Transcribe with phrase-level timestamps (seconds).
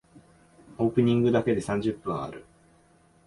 [0.79, 2.43] オープニングだけで三十分ある。